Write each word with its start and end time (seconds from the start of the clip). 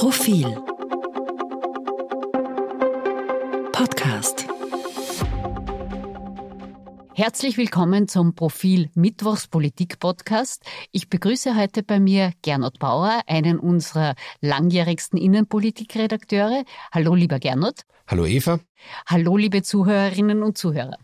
Profil 0.00 0.46
Podcast 3.70 4.46
Herzlich 7.12 7.58
willkommen 7.58 8.08
zum 8.08 8.34
Profil 8.34 8.88
Mittwochspolitik 8.94 9.98
Podcast. 9.98 10.64
Ich 10.90 11.10
begrüße 11.10 11.54
heute 11.54 11.82
bei 11.82 12.00
mir 12.00 12.32
Gernot 12.40 12.78
Bauer, 12.78 13.20
einen 13.26 13.58
unserer 13.58 14.14
langjährigsten 14.40 15.18
Innenpolitikredakteure. 15.18 16.64
Hallo, 16.92 17.14
lieber 17.14 17.38
Gernot. 17.38 17.82
Hallo, 18.06 18.24
Eva. 18.24 18.58
Hallo, 19.06 19.36
liebe 19.36 19.62
Zuhörerinnen 19.62 20.42
und 20.42 20.56
Zuhörer. 20.56 20.96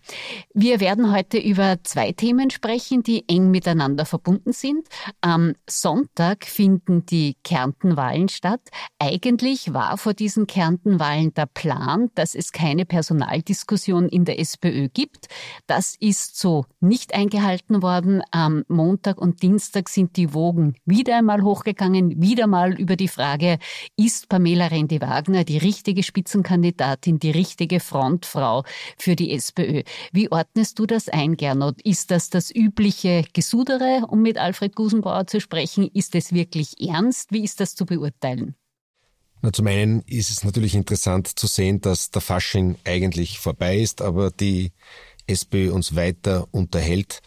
Wir 0.54 0.80
werden 0.80 1.12
heute 1.12 1.38
über 1.38 1.78
zwei 1.82 2.12
Themen 2.12 2.50
sprechen, 2.50 3.02
die 3.02 3.28
eng 3.28 3.50
miteinander 3.50 4.06
verbunden 4.06 4.52
sind. 4.52 4.88
Am 5.20 5.54
Sonntag 5.68 6.44
finden 6.44 7.06
die 7.06 7.36
Kärntenwahlen 7.42 8.28
statt. 8.28 8.60
Eigentlich 8.98 9.72
war 9.72 9.98
vor 9.98 10.14
diesen 10.14 10.46
Kärntenwahlen 10.46 11.34
der 11.34 11.46
Plan, 11.46 12.10
dass 12.14 12.34
es 12.34 12.52
keine 12.52 12.84
Personaldiskussion 12.84 14.08
in 14.08 14.24
der 14.24 14.38
SPÖ 14.38 14.88
gibt. 14.88 15.28
Das 15.66 15.96
ist 15.98 16.38
so 16.38 16.66
nicht 16.80 17.14
eingehalten 17.14 17.82
worden. 17.82 18.22
Am 18.30 18.64
Montag 18.68 19.20
und 19.20 19.42
Dienstag 19.42 19.88
sind 19.88 20.16
die 20.16 20.32
Wogen 20.32 20.74
wieder 20.84 21.18
einmal 21.18 21.42
hochgegangen, 21.42 22.22
wieder 22.22 22.46
mal 22.46 22.78
über 22.78 22.96
die 22.96 23.08
Frage, 23.08 23.58
ist 23.96 24.28
Pamela 24.28 24.66
Rendi-Wagner 24.66 25.44
die 25.44 25.58
richtige 25.58 26.02
Spitzenkandidatin, 26.02 27.18
die 27.18 27.30
richtige 27.30 27.65
richtige 27.66 27.80
Frontfrau 27.80 28.64
für 28.96 29.16
die 29.16 29.32
SPÖ. 29.32 29.82
Wie 30.12 30.30
ordnest 30.30 30.78
du 30.78 30.86
das 30.86 31.08
ein, 31.08 31.36
Gernot? 31.36 31.80
Ist 31.82 32.10
das 32.10 32.30
das 32.30 32.54
übliche 32.54 33.24
Gesudere, 33.32 34.06
um 34.08 34.22
mit 34.22 34.38
Alfred 34.38 34.74
Gusenbauer 34.74 35.26
zu 35.26 35.40
sprechen? 35.40 35.90
Ist 35.92 36.14
es 36.14 36.32
wirklich 36.32 36.80
ernst? 36.80 37.32
Wie 37.32 37.42
ist 37.42 37.60
das 37.60 37.74
zu 37.74 37.84
beurteilen? 37.84 38.54
Na, 39.42 39.52
zum 39.52 39.66
einen 39.66 40.02
ist 40.02 40.30
es 40.30 40.44
natürlich 40.44 40.74
interessant 40.74 41.38
zu 41.38 41.46
sehen, 41.46 41.80
dass 41.80 42.10
der 42.10 42.22
Fasching 42.22 42.76
eigentlich 42.84 43.38
vorbei 43.38 43.78
ist, 43.78 44.00
aber 44.00 44.30
die 44.30 44.72
SPÖ 45.26 45.72
uns 45.72 45.96
weiter 45.96 46.46
unterhält. 46.52 47.20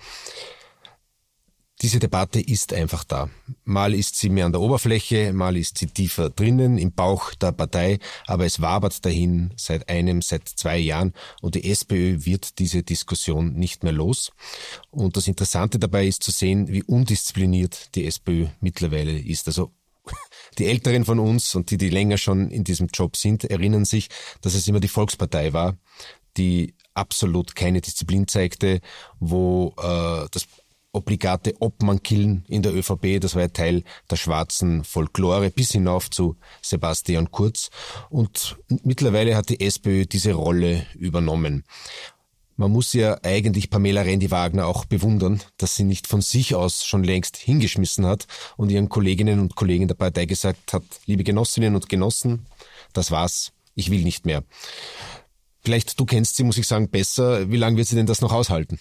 Diese 1.82 2.00
Debatte 2.00 2.42
ist 2.42 2.74
einfach 2.74 3.06
da. 3.06 3.30
Mal 3.64 3.94
ist 3.94 4.18
sie 4.18 4.30
mehr 4.30 4.46
an 4.46 4.52
der 4.52 4.60
Oberfläche, 4.60 5.32
mal 5.32 5.56
ist 5.56 5.78
sie 5.78 5.88
tiefer 5.88 6.30
drinnen 6.30 6.78
im 6.78 6.92
Bauch 6.92 7.34
der 7.36 7.54
Partei, 7.54 8.00
aber 8.28 8.46
es 8.46 8.62
wabert 8.62 9.06
dahin 9.06 9.54
seit 9.56 9.88
einem, 9.88 10.22
seit 10.22 10.50
zwei 10.50 10.78
Jahren 10.78 11.14
und 11.42 11.56
die 11.56 11.72
SPÖ 11.72 12.26
wird 12.26 12.60
diese 12.60 12.84
Diskussion 12.84 13.54
nicht 13.54 13.84
mehr 13.84 13.94
los. 13.94 14.34
Und 14.92 15.16
das 15.16 15.30
Interessante 15.30 15.80
dabei 15.80 16.06
ist 16.06 16.22
zu 16.22 16.32
sehen, 16.32 16.68
wie 16.68 16.84
undiszipliniert 16.84 17.96
die 17.96 18.06
SPÖ 18.06 18.48
mittlerweile 18.60 19.18
ist. 19.18 19.48
Also 19.48 19.72
die 20.58 20.66
Älteren 20.66 21.06
von 21.06 21.20
uns 21.20 21.56
und 21.56 21.72
die, 21.72 21.78
die 21.78 21.90
länger 21.90 22.18
schon 22.18 22.52
in 22.52 22.66
diesem 22.66 22.88
Job 22.94 23.16
sind, 23.16 23.46
erinnern 23.46 23.86
sich, 23.86 24.10
dass 24.42 24.54
es 24.54 24.68
immer 24.68 24.82
die 24.82 24.90
Volkspartei 24.90 25.54
war, 25.54 25.78
die 26.36 26.76
absolut 26.94 27.56
keine 27.56 27.80
Disziplin 27.80 28.28
zeigte, 28.28 28.82
wo 29.20 29.74
äh, 29.78 30.28
das 30.32 30.46
obligate 30.92 31.54
Obmannkillen 31.60 32.44
in 32.48 32.64
der 32.64 32.74
ÖVP, 32.74 33.20
das 33.20 33.36
war 33.36 33.44
ja 33.44 33.48
Teil 33.50 33.84
der 34.10 34.16
schwarzen 34.16 34.84
Folklore 34.84 35.50
bis 35.50 35.72
hinauf 35.72 36.10
zu 36.10 36.36
Sebastian 36.62 37.32
Kurz. 37.32 37.70
Und 38.10 38.58
mittlerweile 38.84 39.36
hat 39.36 39.50
die 39.50 39.62
SPÖ 39.62 40.06
diese 40.06 40.34
Rolle 40.34 40.86
übernommen. 40.96 41.64
Man 42.60 42.72
muss 42.72 42.92
ja 42.92 43.18
eigentlich 43.24 43.70
Pamela 43.70 44.02
Rendi-Wagner 44.02 44.68
auch 44.68 44.84
bewundern, 44.84 45.42
dass 45.56 45.78
sie 45.78 45.86
nicht 45.86 46.08
von 46.08 46.20
sich 46.22 46.56
aus 46.56 46.84
schon 46.84 47.06
längst 47.06 47.38
hingeschmissen 47.38 48.06
hat 48.06 48.28
und 48.58 48.70
ihren 48.70 48.90
Kolleginnen 48.90 49.40
und 49.40 49.56
Kollegen 49.56 49.88
der 49.88 49.96
Partei 49.96 50.26
gesagt 50.26 50.74
hat, 50.74 50.84
liebe 51.06 51.24
Genossinnen 51.24 51.76
und 51.76 51.88
Genossen, 51.88 52.48
das 52.92 53.12
war's, 53.12 53.54
ich 53.76 53.92
will 53.92 54.04
nicht 54.04 54.26
mehr. 54.26 54.44
Vielleicht 55.62 55.98
du 56.00 56.06
kennst 56.06 56.36
sie, 56.36 56.44
muss 56.44 56.58
ich 56.58 56.68
sagen, 56.68 56.90
besser. 56.90 57.50
Wie 57.50 57.58
lange 57.58 57.78
wird 57.78 57.88
sie 57.88 57.96
denn 57.96 58.08
das 58.08 58.22
noch 58.22 58.34
aushalten? 58.34 58.80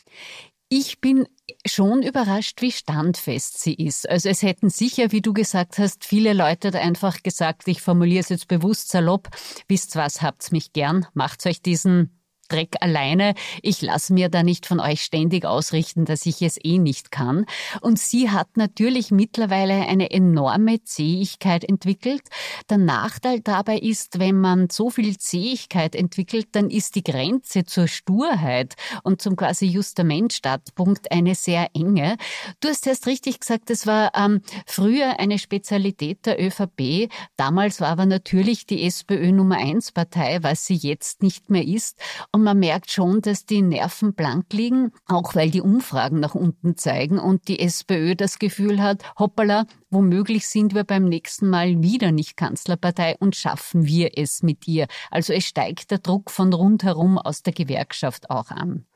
Ich 0.70 1.00
bin 1.00 1.26
schon 1.66 2.02
überrascht, 2.02 2.60
wie 2.60 2.72
standfest 2.72 3.58
sie 3.58 3.72
ist. 3.72 4.08
Also 4.08 4.28
es 4.28 4.42
hätten 4.42 4.68
sicher, 4.68 5.12
wie 5.12 5.22
du 5.22 5.32
gesagt 5.32 5.78
hast, 5.78 6.04
viele 6.04 6.34
Leute 6.34 6.70
da 6.70 6.78
einfach 6.78 7.22
gesagt, 7.22 7.68
ich 7.68 7.80
formuliere 7.80 8.20
es 8.20 8.28
jetzt 8.28 8.48
bewusst 8.48 8.90
salopp, 8.90 9.30
wisst 9.66 9.96
was, 9.96 10.20
habt's 10.20 10.52
mich 10.52 10.74
gern, 10.74 11.06
macht 11.14 11.46
euch 11.46 11.62
diesen 11.62 12.17
Dreck 12.48 12.76
alleine. 12.80 13.34
Ich 13.62 13.82
lasse 13.82 14.12
mir 14.12 14.28
da 14.28 14.42
nicht 14.42 14.66
von 14.66 14.80
euch 14.80 15.02
ständig 15.02 15.44
ausrichten, 15.44 16.04
dass 16.04 16.26
ich 16.26 16.42
es 16.42 16.58
eh 16.62 16.78
nicht 16.78 17.10
kann. 17.10 17.46
Und 17.80 17.98
sie 17.98 18.30
hat 18.30 18.56
natürlich 18.56 19.10
mittlerweile 19.10 19.86
eine 19.86 20.10
enorme 20.10 20.82
Zähigkeit 20.82 21.64
entwickelt. 21.64 22.22
Der 22.70 22.78
Nachteil 22.78 23.40
dabei 23.40 23.78
ist, 23.78 24.18
wenn 24.18 24.40
man 24.40 24.68
so 24.70 24.90
viel 24.90 25.18
Zähigkeit 25.18 25.94
entwickelt, 25.94 26.48
dann 26.52 26.70
ist 26.70 26.94
die 26.94 27.04
Grenze 27.04 27.64
zur 27.64 27.88
Sturheit 27.88 28.74
und 29.02 29.22
zum 29.22 29.36
quasi 29.36 29.66
Justament-Startpunkt 29.66 31.12
eine 31.12 31.34
sehr 31.34 31.68
enge. 31.74 32.16
Du 32.60 32.68
hast 32.68 32.86
erst 32.86 33.06
richtig 33.06 33.40
gesagt, 33.40 33.70
es 33.70 33.86
war 33.86 34.12
ähm, 34.14 34.42
früher 34.66 35.18
eine 35.18 35.38
Spezialität 35.38 36.26
der 36.26 36.42
ÖVP. 36.42 37.10
Damals 37.36 37.80
war 37.80 37.88
aber 37.88 38.06
natürlich 38.06 38.66
die 38.66 38.84
SPÖ 38.84 39.32
Nummer 39.32 39.56
eins 39.56 39.92
Partei, 39.92 40.38
was 40.42 40.66
sie 40.66 40.76
jetzt 40.76 41.22
nicht 41.22 41.50
mehr 41.50 41.66
ist. 41.66 41.98
Man 42.42 42.58
merkt 42.58 42.90
schon, 42.90 43.20
dass 43.20 43.46
die 43.46 43.62
Nerven 43.62 44.14
blank 44.14 44.52
liegen, 44.52 44.92
auch 45.06 45.34
weil 45.34 45.50
die 45.50 45.60
Umfragen 45.60 46.20
nach 46.20 46.34
unten 46.34 46.76
zeigen 46.76 47.18
und 47.18 47.48
die 47.48 47.60
SPÖ 47.60 48.14
das 48.16 48.38
Gefühl 48.38 48.82
hat, 48.82 49.02
hoppala, 49.18 49.66
womöglich 49.90 50.46
sind 50.46 50.74
wir 50.74 50.84
beim 50.84 51.04
nächsten 51.04 51.48
Mal 51.48 51.82
wieder 51.82 52.12
nicht 52.12 52.36
Kanzlerpartei 52.36 53.16
und 53.18 53.36
schaffen 53.36 53.86
wir 53.86 54.16
es 54.16 54.42
mit 54.42 54.66
ihr. 54.68 54.86
Also 55.10 55.32
es 55.32 55.44
steigt 55.44 55.90
der 55.90 55.98
Druck 55.98 56.30
von 56.30 56.52
rundherum 56.52 57.18
aus 57.18 57.42
der 57.42 57.52
Gewerkschaft 57.52 58.30
auch 58.30 58.50
an. 58.50 58.86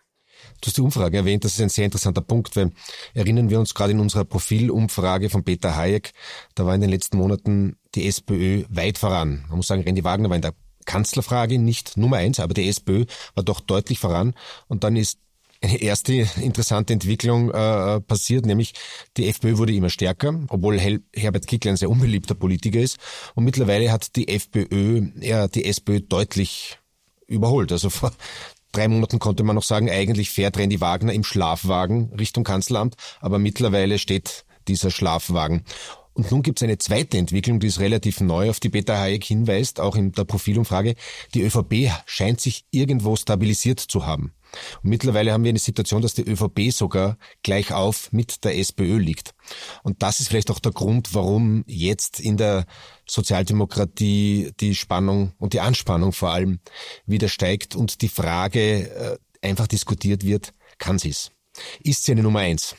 Du 0.60 0.66
hast 0.66 0.76
die 0.76 0.80
Umfrage 0.80 1.18
erwähnt, 1.18 1.44
das 1.44 1.54
ist 1.54 1.60
ein 1.60 1.68
sehr 1.68 1.84
interessanter 1.84 2.20
Punkt, 2.20 2.56
weil 2.56 2.72
erinnern 3.14 3.50
wir 3.50 3.58
uns 3.58 3.74
gerade 3.74 3.92
in 3.92 4.00
unserer 4.00 4.24
Profilumfrage 4.24 5.30
von 5.30 5.44
Peter 5.44 5.76
Hayek, 5.76 6.12
da 6.54 6.66
war 6.66 6.74
in 6.74 6.80
den 6.80 6.90
letzten 6.90 7.18
Monaten 7.18 7.76
die 7.94 8.06
SPÖ 8.06 8.64
weit 8.68 8.98
voran. 8.98 9.44
Man 9.48 9.58
muss 9.58 9.66
sagen, 9.66 9.82
Randy 9.82 10.04
Wagner 10.04 10.30
war 10.30 10.36
in 10.36 10.42
der 10.42 10.54
Kanzlerfrage 10.84 11.58
nicht 11.58 11.96
Nummer 11.96 12.18
eins, 12.18 12.40
aber 12.40 12.54
die 12.54 12.68
SPÖ 12.68 13.04
war 13.34 13.44
doch 13.44 13.60
deutlich 13.60 13.98
voran. 13.98 14.34
Und 14.68 14.84
dann 14.84 14.96
ist 14.96 15.18
eine 15.62 15.80
erste 15.80 16.28
interessante 16.40 16.92
Entwicklung 16.92 17.50
äh, 17.50 18.00
passiert, 18.00 18.46
nämlich 18.46 18.74
die 19.16 19.28
FPÖ 19.28 19.58
wurde 19.58 19.72
immer 19.72 19.90
stärker, 19.90 20.40
obwohl 20.48 20.78
Hel 20.78 21.02
Herbert 21.14 21.46
Kickl 21.46 21.68
ein 21.68 21.76
sehr 21.76 21.90
unbeliebter 21.90 22.34
Politiker 22.34 22.80
ist. 22.80 22.98
Und 23.34 23.44
mittlerweile 23.44 23.92
hat 23.92 24.16
die 24.16 24.28
FPÖ 24.28 25.08
ja, 25.20 25.48
die 25.48 25.64
SPÖ 25.64 26.00
deutlich 26.00 26.78
überholt. 27.26 27.70
Also 27.72 27.90
vor 27.90 28.12
drei 28.72 28.88
Monaten 28.88 29.18
konnte 29.18 29.44
man 29.44 29.54
noch 29.54 29.62
sagen, 29.62 29.88
eigentlich 29.88 30.30
fährt 30.30 30.58
Randy 30.58 30.80
Wagner 30.80 31.12
im 31.12 31.24
Schlafwagen 31.24 32.12
Richtung 32.18 32.42
Kanzleramt, 32.42 32.96
aber 33.20 33.38
mittlerweile 33.38 33.98
steht 33.98 34.44
dieser 34.68 34.90
Schlafwagen. 34.90 35.64
Und 36.14 36.30
nun 36.30 36.42
gibt 36.42 36.58
es 36.58 36.62
eine 36.62 36.78
zweite 36.78 37.16
Entwicklung, 37.16 37.58
die 37.58 37.68
ist 37.68 37.80
relativ 37.80 38.20
neu, 38.20 38.50
auf 38.50 38.60
die 38.60 38.68
Peter 38.68 38.98
Hayek 38.98 39.24
hinweist, 39.24 39.80
auch 39.80 39.96
in 39.96 40.12
der 40.12 40.24
Profilumfrage. 40.24 40.94
Die 41.34 41.42
ÖVP 41.42 41.90
scheint 42.04 42.40
sich 42.40 42.64
irgendwo 42.70 43.16
stabilisiert 43.16 43.80
zu 43.80 44.04
haben. 44.04 44.32
Und 44.82 44.90
mittlerweile 44.90 45.32
haben 45.32 45.44
wir 45.44 45.48
eine 45.48 45.58
Situation, 45.58 46.02
dass 46.02 46.12
die 46.12 46.28
ÖVP 46.28 46.70
sogar 46.70 47.16
gleich 47.42 47.72
auf 47.72 48.12
mit 48.12 48.44
der 48.44 48.58
SPÖ 48.58 48.98
liegt. 48.98 49.34
Und 49.82 50.02
das 50.02 50.20
ist 50.20 50.28
vielleicht 50.28 50.50
auch 50.50 50.58
der 50.58 50.72
Grund, 50.72 51.14
warum 51.14 51.64
jetzt 51.66 52.20
in 52.20 52.36
der 52.36 52.66
Sozialdemokratie 53.08 54.52
die 54.60 54.74
Spannung 54.74 55.32
und 55.38 55.54
die 55.54 55.60
Anspannung 55.60 56.12
vor 56.12 56.30
allem 56.30 56.60
wieder 57.06 57.28
steigt 57.28 57.74
und 57.74 58.02
die 58.02 58.08
Frage 58.08 58.90
äh, 58.90 59.18
einfach 59.40 59.66
diskutiert 59.66 60.24
wird, 60.24 60.52
kann 60.78 60.98
sie 60.98 61.10
es? 61.10 61.30
Ist 61.82 62.04
sie 62.04 62.12
eine 62.12 62.22
Nummer 62.22 62.40
eins? 62.40 62.76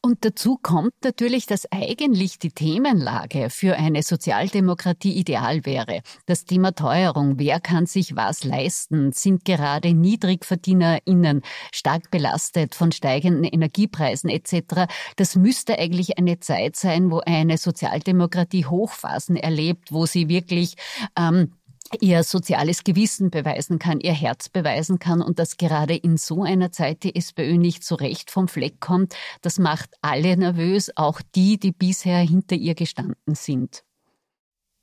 Und 0.00 0.24
dazu 0.24 0.58
kommt 0.60 0.92
natürlich, 1.02 1.46
dass 1.46 1.70
eigentlich 1.70 2.38
die 2.38 2.50
Themenlage 2.50 3.50
für 3.50 3.76
eine 3.76 4.02
Sozialdemokratie 4.02 5.12
ideal 5.12 5.64
wäre. 5.64 6.02
Das 6.26 6.44
Thema 6.44 6.74
Teuerung, 6.74 7.38
wer 7.38 7.60
kann 7.60 7.86
sich 7.86 8.16
was 8.16 8.44
leisten, 8.44 9.12
sind 9.12 9.44
gerade 9.44 9.94
NiedrigverdienerInnen 9.94 11.42
stark 11.72 12.10
belastet 12.10 12.74
von 12.74 12.92
steigenden 12.92 13.44
Energiepreisen 13.44 14.30
etc. 14.30 14.86
Das 15.16 15.36
müsste 15.36 15.78
eigentlich 15.78 16.18
eine 16.18 16.40
Zeit 16.40 16.76
sein, 16.76 17.10
wo 17.10 17.20
eine 17.20 17.58
Sozialdemokratie 17.58 18.66
Hochphasen 18.66 19.36
erlebt, 19.36 19.92
wo 19.92 20.06
sie 20.06 20.28
wirklich 20.28 20.76
ähm, 21.18 21.52
ihr 22.00 22.22
soziales 22.22 22.84
Gewissen 22.84 23.30
beweisen 23.30 23.78
kann, 23.78 24.00
ihr 24.00 24.12
Herz 24.12 24.48
beweisen 24.48 24.98
kann 24.98 25.22
und 25.22 25.38
dass 25.38 25.56
gerade 25.56 25.94
in 25.94 26.16
so 26.16 26.42
einer 26.42 26.72
Zeit 26.72 27.02
die 27.02 27.14
SPÖ 27.16 27.56
nicht 27.56 27.84
so 27.84 27.94
recht 27.94 28.30
vom 28.30 28.48
Fleck 28.48 28.80
kommt, 28.80 29.14
das 29.42 29.58
macht 29.58 29.90
alle 30.02 30.36
nervös, 30.36 30.90
auch 30.96 31.20
die, 31.34 31.58
die 31.58 31.72
bisher 31.72 32.18
hinter 32.18 32.56
ihr 32.56 32.74
gestanden 32.74 33.34
sind. 33.34 33.84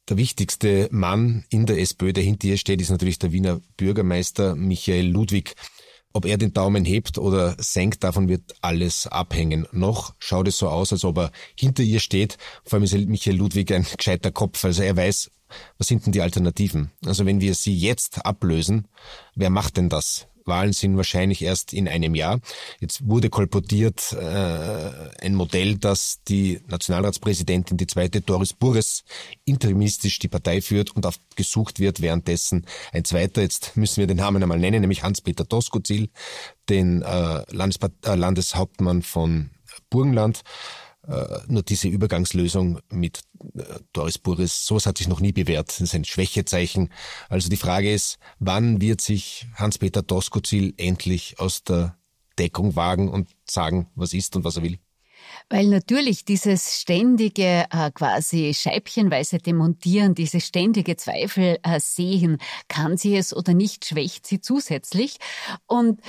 Der 0.10 0.18
wichtigste 0.18 0.90
Mann 0.92 1.46
in 1.50 1.66
der 1.66 1.80
SPÖ, 1.80 2.12
der 2.12 2.24
hinter 2.24 2.48
ihr 2.48 2.58
steht, 2.58 2.82
ist 2.82 2.90
natürlich 2.90 3.20
der 3.20 3.32
Wiener 3.32 3.62
Bürgermeister 3.78 4.56
Michael 4.56 5.08
Ludwig. 5.08 5.56
Ob 6.14 6.26
er 6.26 6.38
den 6.38 6.52
Daumen 6.52 6.84
hebt 6.84 7.18
oder 7.18 7.56
senkt, 7.58 8.04
davon 8.04 8.28
wird 8.28 8.56
alles 8.62 9.08
abhängen. 9.08 9.68
Noch 9.72 10.14
schaut 10.20 10.48
es 10.50 10.58
so 10.58 10.68
aus, 10.68 10.92
als 10.92 11.06
ob 11.06 11.18
er 11.18 11.32
hinter 11.58 11.84
ihr 11.84 12.02
steht. 12.02 12.38
Vor 12.66 12.78
allem 12.78 12.84
ist 12.84 12.94
Michael 12.94 13.38
Ludwig 13.38 13.72
ein 13.72 13.86
gescheiter 13.98 14.32
Kopf. 14.32 14.66
Also 14.66 14.84
er 14.84 14.98
weiß, 14.98 15.32
was 15.78 15.88
sind 15.88 16.06
denn 16.06 16.14
die 16.14 16.22
Alternativen? 16.22 16.92
Also 17.06 17.26
wenn 17.26 17.42
wir 17.42 17.56
sie 17.56 17.76
jetzt 17.76 18.26
ablösen, 18.26 18.88
wer 19.36 19.50
macht 19.50 19.78
denn 19.78 19.90
das? 19.90 20.28
Wahlen 20.46 20.74
sind 20.74 20.98
wahrscheinlich 20.98 21.42
erst 21.42 21.74
in 21.74 21.88
einem 21.88 22.16
Jahr. 22.16 22.40
Jetzt 22.80 23.08
wurde 23.08 23.30
kolportiert 23.30 24.14
äh, 24.14 25.10
ein 25.22 25.36
Modell, 25.36 25.78
dass 25.78 26.20
die 26.28 26.60
Nationalratspräsidentin, 26.68 27.78
die 27.78 27.88
zweite 27.88 28.22
Doris 28.22 28.54
Burres, 28.54 29.04
interimistisch 29.46 30.20
die 30.20 30.28
Partei 30.28 30.62
führt 30.62 30.96
und 30.96 31.06
auf 31.06 31.20
gesucht 31.36 31.80
wird 31.80 32.02
währenddessen 32.02 32.66
ein 32.92 33.06
zweiter, 33.06 33.42
jetzt 33.42 33.78
müssen 33.78 33.98
wir 33.98 34.08
den 34.08 34.18
Namen 34.18 34.42
einmal 34.42 34.60
nennen, 34.60 34.82
nämlich 34.82 35.04
Hans-Peter 35.04 35.46
Doskozil, 35.46 36.10
den 36.70 37.02
äh, 37.02 37.42
äh, 37.42 38.16
Landeshauptmann 38.16 39.02
von 39.02 39.52
Burgenland. 39.90 40.42
Äh, 41.12 41.40
nur 41.48 41.62
diese 41.62 41.90
Übergangslösung 41.90 42.80
mit 42.90 43.20
äh, 43.56 43.64
Doris 43.92 44.18
Burris, 44.18 44.66
sowas 44.66 44.86
hat 44.86 44.98
sich 44.98 45.10
noch 45.10 45.20
nie 45.20 45.34
bewährt. 45.34 45.68
Das 45.68 45.82
ist 45.82 45.94
ein 45.94 46.06
Schwächezeichen. 46.06 46.90
Also 47.28 47.50
die 47.50 47.58
Frage 47.58 47.92
ist, 47.92 48.18
wann 48.40 48.80
wird 48.80 49.02
sich 49.02 49.48
Hans-Peter 49.56 50.04
Doskozil 50.04 50.74
endlich 50.78 51.38
aus 51.38 51.64
der 51.64 51.98
Deckung 52.40 52.78
wagen 52.78 53.10
und 53.10 53.28
sagen, 53.50 53.90
was 53.96 54.14
ist 54.14 54.38
und 54.38 54.46
was 54.46 54.56
er 54.56 54.64
will? 54.64 54.80
Weil 55.50 55.68
natürlich 55.68 56.24
dieses 56.24 56.80
ständige 56.80 57.66
äh, 57.72 57.92
quasi 57.92 58.54
scheibchenweise 58.54 59.38
demontieren, 59.38 60.16
diese 60.16 60.40
ständige 60.40 60.96
Zweifel 60.96 61.60
äh, 61.64 61.80
sehen, 61.82 62.38
kann 62.70 62.96
sie 62.96 63.18
es 63.18 63.36
oder 63.36 63.54
nicht, 63.54 63.86
schwächt 63.86 64.26
sie 64.26 64.40
zusätzlich. 64.40 65.18
Und 65.68 66.00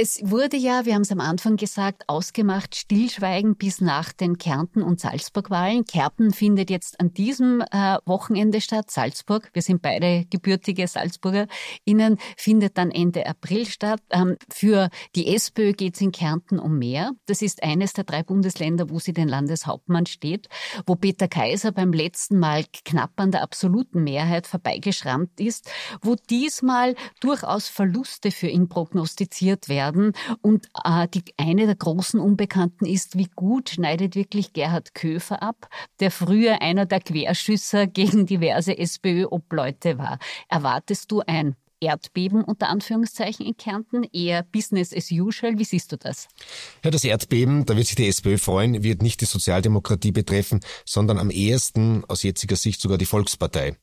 es 0.00 0.20
wurde 0.22 0.56
ja, 0.56 0.84
wir 0.84 0.94
haben 0.94 1.02
es 1.02 1.10
am 1.10 1.18
Anfang 1.18 1.56
gesagt, 1.56 2.04
ausgemacht, 2.06 2.76
Stillschweigen 2.76 3.56
bis 3.56 3.80
nach 3.80 4.12
den 4.12 4.38
Kärnten- 4.38 4.84
und 4.84 5.00
Salzburg-Wahlen. 5.00 5.86
Kärnten 5.86 6.32
findet 6.32 6.70
jetzt 6.70 7.00
an 7.00 7.12
diesem 7.12 7.64
äh, 7.72 7.98
Wochenende 8.04 8.60
statt. 8.60 8.92
Salzburg, 8.92 9.50
wir 9.54 9.62
sind 9.62 9.82
beide 9.82 10.24
gebürtige 10.30 10.86
Salzburger, 10.86 11.48
innen 11.84 12.18
findet 12.36 12.78
dann 12.78 12.92
Ende 12.92 13.26
April 13.26 13.66
statt. 13.66 14.00
Ähm, 14.10 14.36
für 14.48 14.88
die 15.16 15.34
SPÖ 15.34 15.72
geht 15.72 15.96
es 15.96 16.00
in 16.00 16.12
Kärnten 16.12 16.60
um 16.60 16.78
mehr. 16.78 17.10
Das 17.26 17.42
ist 17.42 17.64
eines 17.64 17.92
der 17.92 18.04
drei 18.04 18.22
Bundesländer, 18.22 18.90
wo 18.90 19.00
sie 19.00 19.12
den 19.12 19.26
Landeshauptmann 19.26 20.06
steht, 20.06 20.48
wo 20.86 20.94
Peter 20.94 21.26
Kaiser 21.26 21.72
beim 21.72 21.92
letzten 21.92 22.38
Mal 22.38 22.64
knapp 22.84 23.14
an 23.16 23.32
der 23.32 23.42
absoluten 23.42 24.04
Mehrheit 24.04 24.46
vorbeigeschrammt 24.46 25.40
ist, 25.40 25.68
wo 26.02 26.14
diesmal 26.30 26.94
durchaus 27.18 27.66
Verluste 27.66 28.30
für 28.30 28.46
ihn 28.46 28.68
prognostiziert 28.68 29.68
werden 29.68 29.87
werden. 29.88 30.12
Und 30.42 30.66
äh, 30.84 31.08
die, 31.08 31.22
eine 31.36 31.66
der 31.66 31.74
großen 31.74 32.20
Unbekannten 32.20 32.86
ist, 32.86 33.16
wie 33.16 33.28
gut 33.34 33.70
schneidet 33.70 34.14
wirklich 34.14 34.52
Gerhard 34.52 34.94
Köfer 34.94 35.42
ab, 35.42 35.68
der 36.00 36.10
früher 36.10 36.62
einer 36.62 36.86
der 36.86 37.00
Querschüsser 37.00 37.86
gegen 37.86 38.26
diverse 38.26 38.76
SPÖ-Obleute 38.76 39.98
war. 39.98 40.18
Erwartest 40.48 41.10
du 41.10 41.22
ein 41.26 41.56
Erdbeben 41.80 42.44
unter 42.44 42.68
Anführungszeichen 42.68 43.46
in 43.46 43.56
Kärnten, 43.56 44.04
eher 44.12 44.42
Business 44.42 44.94
as 44.94 45.10
usual. 45.10 45.58
Wie 45.58 45.64
siehst 45.64 45.92
du 45.92 45.96
das? 45.96 46.28
Ja, 46.84 46.90
das 46.90 47.04
Erdbeben, 47.04 47.66
da 47.66 47.76
wird 47.76 47.86
sich 47.86 47.96
die 47.96 48.08
SPÖ 48.08 48.38
freuen, 48.38 48.82
wird 48.82 49.02
nicht 49.02 49.20
die 49.20 49.26
Sozialdemokratie 49.26 50.12
betreffen, 50.12 50.60
sondern 50.84 51.18
am 51.18 51.30
ehesten 51.30 52.04
aus 52.08 52.22
jetziger 52.22 52.56
Sicht 52.56 52.80
sogar 52.80 52.98
die 52.98 53.06
Volkspartei. 53.06 53.76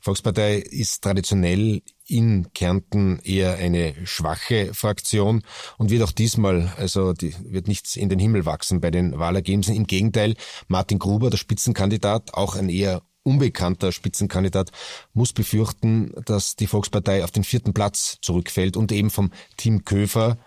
Volkspartei 0.00 0.56
ist 0.56 1.02
traditionell 1.02 1.82
in 2.06 2.52
Kärnten 2.52 3.20
eher 3.20 3.54
eine 3.54 3.94
schwache 4.04 4.74
Fraktion 4.74 5.42
und 5.78 5.90
wird 5.90 6.02
auch 6.02 6.12
diesmal, 6.12 6.72
also 6.76 7.12
die, 7.12 7.34
wird 7.44 7.68
nichts 7.68 7.96
in 7.96 8.08
den 8.08 8.18
Himmel 8.18 8.44
wachsen 8.44 8.80
bei 8.80 8.90
den 8.90 9.18
Wahlergebnissen. 9.18 9.74
Im 9.74 9.86
Gegenteil, 9.86 10.34
Martin 10.68 10.98
Gruber, 10.98 11.30
der 11.30 11.38
Spitzenkandidat, 11.38 12.34
auch 12.34 12.56
ein 12.56 12.68
eher 12.68 13.02
unbekannter 13.22 13.92
Spitzenkandidat 13.92 14.70
muss 15.12 15.32
befürchten, 15.32 16.12
dass 16.24 16.56
die 16.56 16.66
Volkspartei 16.66 17.24
auf 17.24 17.30
den 17.30 17.44
vierten 17.44 17.72
Platz 17.72 18.18
zurückfällt 18.20 18.76
und 18.76 18.92
eben 18.92 19.10
vom 19.10 19.32
Team 19.56 19.84
Köfer, 19.84 20.38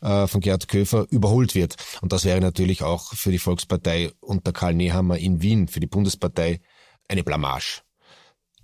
äh, 0.00 0.26
von 0.26 0.40
Gerhard 0.40 0.68
Köfer, 0.68 1.06
überholt 1.10 1.54
wird. 1.54 1.76
Und 2.00 2.12
das 2.12 2.24
wäre 2.24 2.40
natürlich 2.40 2.82
auch 2.82 3.14
für 3.14 3.30
die 3.30 3.38
Volkspartei 3.38 4.10
unter 4.20 4.52
Karl 4.52 4.74
Nehammer 4.74 5.18
in 5.18 5.42
Wien, 5.42 5.68
für 5.68 5.80
die 5.80 5.86
Bundespartei, 5.86 6.60
eine 7.08 7.22
Blamage. 7.22 7.82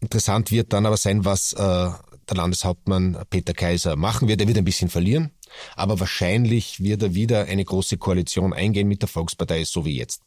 Interessant 0.00 0.50
wird 0.50 0.72
dann 0.72 0.86
aber 0.86 0.96
sein, 0.96 1.24
was 1.24 1.52
äh, 1.52 1.56
der 1.56 2.36
Landeshauptmann 2.36 3.24
Peter 3.30 3.54
Kaiser 3.54 3.96
machen 3.96 4.28
wird. 4.28 4.40
Er 4.40 4.48
wird 4.48 4.58
ein 4.58 4.64
bisschen 4.64 4.88
verlieren, 4.88 5.30
aber 5.76 6.00
wahrscheinlich 6.00 6.80
wird 6.82 7.02
er 7.02 7.14
wieder 7.14 7.44
eine 7.44 7.64
große 7.64 7.98
Koalition 7.98 8.52
eingehen 8.52 8.88
mit 8.88 9.02
der 9.02 9.08
Volkspartei, 9.08 9.64
so 9.64 9.84
wie 9.84 9.96
jetzt 9.96 10.22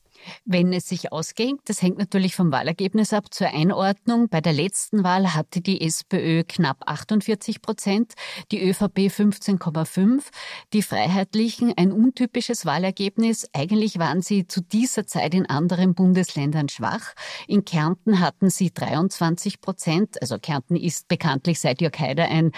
wenn 0.46 0.74
es 0.74 0.88
sich 0.90 1.12
ausgeht. 1.12 1.58
Das 1.66 1.82
hängt 1.82 1.98
natürlich 1.98 2.36
vom 2.36 2.52
Wahlergebnis 2.52 3.14
ab. 3.14 3.34
Zur 3.34 3.48
Einordnung. 3.48 4.30
Bei 4.30 4.42
der 4.42 4.54
letzten 4.54 5.04
Wahl 5.04 5.34
hatte 5.34 5.62
die 5.62 5.82
SPÖ 5.82 6.44
knapp 6.48 6.84
48 6.86 7.62
Prozent, 7.62 8.14
die 8.52 8.64
ÖVP 8.64 9.10
15,5, 9.10 10.24
die 10.74 10.82
Freiheitlichen 10.82 11.74
ein 11.76 11.92
untypisches 11.92 12.66
Wahlergebnis. 12.66 13.48
Eigentlich 13.54 14.00
waren 14.00 14.22
sie 14.22 14.48
zu 14.48 14.62
dieser 14.62 15.08
Zeit 15.08 15.34
in 15.34 15.46
anderen 15.46 15.96
Bundesländern 15.96 16.70
schwach. 16.70 17.14
In 17.48 17.66
Kärnten 17.66 18.20
hatten 18.20 18.50
sie 18.50 18.72
23 18.74 19.62
Prozent. 19.62 20.22
Also 20.22 20.38
Kärnten 20.40 20.76
ist 20.76 21.08
bekanntlich 21.08 21.60
seit 21.60 21.82
Jörg 21.82 21.98
Haider 22.00 22.26
ein 22.26 22.52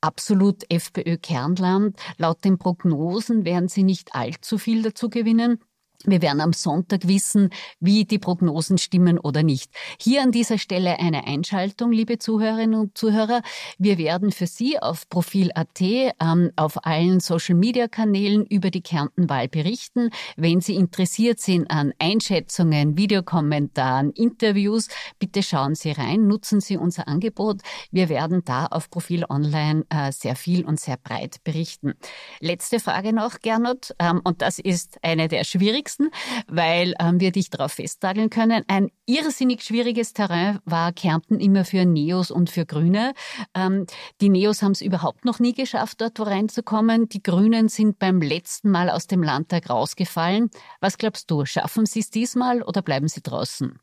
absolut 0.00 0.64
FPÖ-Kernland. 0.70 1.98
Laut 2.18 2.44
den 2.44 2.58
Prognosen 2.58 3.44
werden 3.44 3.68
sie 3.68 3.82
nicht 3.82 4.14
allzu 4.14 4.58
viel 4.58 4.82
dazu 4.82 5.08
gewinnen. 5.08 5.58
Wir 6.06 6.20
werden 6.20 6.40
am 6.40 6.52
Sonntag 6.52 7.08
wissen, 7.08 7.50
wie 7.80 8.04
die 8.04 8.18
Prognosen 8.18 8.76
stimmen 8.76 9.18
oder 9.18 9.42
nicht. 9.42 9.70
Hier 9.98 10.22
an 10.22 10.32
dieser 10.32 10.58
Stelle 10.58 10.98
eine 10.98 11.26
Einschaltung, 11.26 11.92
liebe 11.92 12.18
Zuhörerinnen 12.18 12.78
und 12.78 12.98
Zuhörer. 12.98 13.40
Wir 13.78 13.96
werden 13.96 14.30
für 14.30 14.46
Sie 14.46 14.78
auf 14.78 15.08
Profil.at, 15.08 15.80
ähm, 15.80 16.50
auf 16.56 16.84
allen 16.84 17.20
Social-Media-Kanälen 17.20 18.44
über 18.44 18.70
die 18.70 18.82
Kärntenwahl 18.82 19.48
berichten. 19.48 20.10
Wenn 20.36 20.60
Sie 20.60 20.74
interessiert 20.74 21.40
sind 21.40 21.70
an 21.70 21.94
Einschätzungen, 21.98 22.98
Videokommentaren, 22.98 24.10
Interviews, 24.10 24.88
bitte 25.18 25.42
schauen 25.42 25.74
Sie 25.74 25.92
rein, 25.92 26.26
nutzen 26.26 26.60
Sie 26.60 26.76
unser 26.76 27.08
Angebot. 27.08 27.62
Wir 27.90 28.10
werden 28.10 28.42
da 28.44 28.66
auf 28.66 28.90
Profil 28.90 29.24
Online 29.28 29.86
äh, 29.88 30.12
sehr 30.12 30.36
viel 30.36 30.66
und 30.66 30.78
sehr 30.78 30.98
breit 30.98 31.42
berichten. 31.44 31.94
Letzte 32.40 32.78
Frage 32.78 33.14
noch, 33.14 33.40
Gernot, 33.40 33.94
ähm, 33.98 34.20
und 34.22 34.42
das 34.42 34.58
ist 34.58 34.98
eine 35.02 35.28
der 35.28 35.44
schwierigsten 35.44 35.93
schwierigsten, 35.94 36.10
weil 36.48 36.94
ähm, 37.00 37.20
wir 37.20 37.32
dich 37.32 37.50
darauf 37.50 37.72
festnageln 37.72 38.30
können. 38.30 38.64
Ein 38.68 38.90
irrsinnig 39.06 39.62
schwieriges 39.62 40.12
Terrain 40.12 40.58
war 40.64 40.92
Kärnten 40.92 41.40
immer 41.40 41.64
für 41.64 41.84
Neos 41.84 42.30
und 42.30 42.50
für 42.50 42.66
Grüne. 42.66 43.14
Ähm, 43.54 43.86
die 44.20 44.28
Neos 44.28 44.62
haben 44.62 44.72
es 44.72 44.80
überhaupt 44.80 45.24
noch 45.24 45.38
nie 45.38 45.54
geschafft, 45.54 46.00
dort 46.00 46.20
reinzukommen. 46.20 47.08
Die 47.08 47.22
Grünen 47.22 47.68
sind 47.68 47.98
beim 47.98 48.20
letzten 48.20 48.70
Mal 48.70 48.90
aus 48.90 49.06
dem 49.06 49.22
Landtag 49.22 49.70
rausgefallen. 49.70 50.50
Was 50.80 50.98
glaubst 50.98 51.30
du, 51.30 51.44
schaffen 51.44 51.86
sie 51.86 52.00
es 52.00 52.10
diesmal 52.10 52.62
oder 52.62 52.82
bleiben 52.82 53.08
sie 53.08 53.22
draußen? 53.22 53.78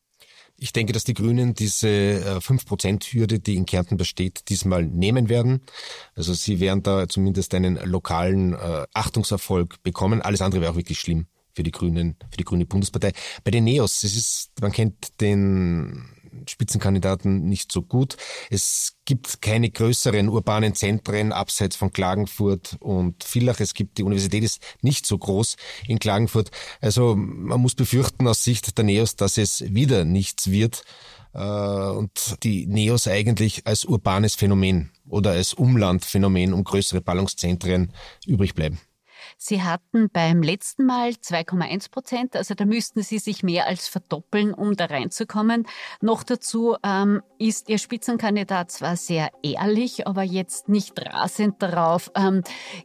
Ich 0.58 0.74
denke, 0.74 0.94
dass 0.94 1.06
die 1.06 1.15
Grünen 1.15 1.56
diese 1.56 1.88
5%-Hürde, 1.88 3.36
äh, 3.36 3.39
die 3.39 3.56
in 3.56 3.65
Kärnten 3.65 3.98
besteht, 3.98 4.48
diesmal 4.50 4.86
nehmen 4.86 5.27
werden. 5.27 5.62
Also 6.13 6.36
sie 6.36 6.60
werden 6.60 6.84
da 6.84 7.08
zumindest 7.08 7.56
einen 7.56 7.77
lokalen 7.84 8.53
äh, 8.53 8.86
Achtungserfolg 8.94 9.82
bekommen. 9.82 10.22
Alles 10.22 10.41
andere 10.41 10.62
wäre 10.62 10.72
auch 10.72 10.75
wirklich 10.75 11.00
schlimm 11.00 11.25
für 11.53 11.63
die 11.63 11.72
Grünen, 11.72 12.15
für 12.29 12.38
die 12.38 12.43
Grüne 12.43 12.65
Bundespartei. 12.65 13.13
Bei 13.43 13.51
den 13.51 13.63
Neos, 13.63 14.03
es 14.03 14.15
ist, 14.15 14.51
man 14.62 14.72
kennt 14.72 15.20
den 15.22 16.05
Spitzenkandidaten 16.48 17.48
nicht 17.48 17.72
so 17.72 17.81
gut. 17.81 18.17
Es 18.50 18.98
gibt 19.05 19.41
keine 19.41 19.70
größeren 19.70 20.29
urbanen 20.29 20.75
Zentren 20.75 21.31
abseits 21.31 21.75
von 21.75 21.91
Klagenfurt 21.91 22.77
und 22.79 23.24
Villach. 23.24 23.60
Es 23.60 23.74
gibt, 23.74 23.98
die 23.98 24.03
Universität 24.03 24.43
ist 24.43 24.62
nicht 24.81 25.05
so 25.05 25.17
groß 25.17 25.55
in 25.88 26.00
Klagenfurt. 26.00 26.51
Also 26.79 27.15
man 27.15 27.60
muss 27.60 27.75
befürchten 27.75 28.27
aus 28.27 28.43
Sicht 28.43 28.77
der 28.77 28.86
Neos, 28.86 29.15
dass 29.15 29.38
es 29.38 29.74
wieder 29.74 30.05
nichts 30.05 30.50
wird 30.50 30.84
äh, 31.34 31.39
und 31.39 32.43
die 32.43 32.65
Neos 32.67 33.08
eigentlich 33.08 33.67
als 33.67 33.86
urbanes 33.86 34.36
Phänomen 34.36 34.91
oder 35.08 35.31
als 35.31 35.53
Umlandphänomen 35.53 36.53
um 36.53 36.63
größere 36.63 37.01
Ballungszentren 37.01 37.93
übrig 38.25 38.55
bleiben. 38.55 38.79
Sie 39.43 39.63
hatten 39.63 40.12
beim 40.13 40.43
letzten 40.43 40.86
Mal 40.86 41.13
2,1 41.13 41.89
Prozent, 41.89 42.36
also 42.36 42.53
da 42.53 42.63
müssten 42.63 43.01
Sie 43.01 43.17
sich 43.17 43.41
mehr 43.41 43.65
als 43.65 43.88
verdoppeln, 43.88 44.53
um 44.53 44.75
da 44.75 44.86
reinzukommen. 44.86 45.65
Noch 46.00 46.21
dazu 46.21 46.75
ähm, 46.83 47.24
ist 47.39 47.67
Ihr 47.67 47.79
Spitzenkandidat 47.79 48.69
zwar 48.69 48.95
sehr 48.98 49.31
ehrlich, 49.41 50.05
aber 50.05 50.21
jetzt 50.21 50.69
nicht 50.69 50.93
rasend 51.03 51.60
darauf 51.60 52.12
ähm, 52.13 52.43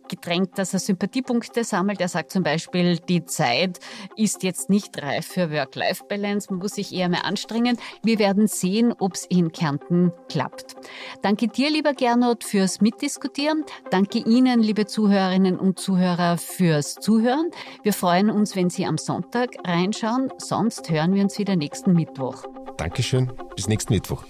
gedrängt, 0.09 0.57
dass 0.57 0.73
er 0.73 0.79
Sympathiepunkte 0.79 1.63
sammelt. 1.63 2.01
Er 2.01 2.09
sagt 2.09 2.31
zum 2.31 2.43
Beispiel, 2.43 3.01
die 3.01 3.27
Zeit 3.27 3.79
ist 4.17 4.43
jetzt 4.43 4.71
nicht 4.71 5.03
reif 5.03 5.27
für 5.27 5.51
Work-Life-Balance, 5.51 6.47
man 6.49 6.61
muss 6.61 6.77
sich 6.77 6.91
eher 6.95 7.11
mehr 7.11 7.27
anstrengen. 7.27 7.77
Wir 8.03 8.19
werden 8.19 8.47
sehen, 8.47 8.95
ob 8.99 9.13
es 9.13 9.27
in 9.27 9.53
Kärnten 9.53 10.11
klappt. 10.31 10.75
Danke 11.21 11.49
dir, 11.49 11.69
lieber 11.69 11.93
Gernot, 11.93 12.45
fürs 12.45 12.81
Mitdiskutieren. 12.81 13.67
Danke 13.91 14.21
Ihnen, 14.21 14.63
liebe 14.63 14.87
Zuhörerinnen 14.87 15.59
und 15.59 15.79
Zuhörer, 15.79 16.39
fürs 16.47 16.95
Zuhören. 16.95 17.51
Wir 17.83 17.93
freuen 17.93 18.31
uns, 18.31 18.57
wenn 18.57 18.71
Sie 18.71 18.87
am 18.87 18.99
Sonntag 18.99 19.57
reinschauen. 19.67 20.33
Sonst 20.39 20.89
hören 20.91 21.15
wir 21.15 21.23
uns 21.23 21.39
wieder 21.39 21.57
nächsten 21.57 21.93
Mittwoch. 21.93 22.45
Dankeschön. 22.77 23.33
Bis 23.55 23.69
nächsten 23.69 23.95
Mittwoch. 23.95 24.25